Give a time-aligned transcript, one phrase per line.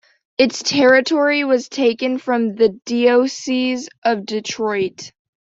[0.39, 5.11] Its territory was taken from the Diocese of Detroit.